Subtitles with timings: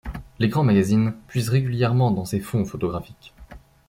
[0.39, 3.35] Les grands magazines puisent régulièrement dans ses fonds photographiques.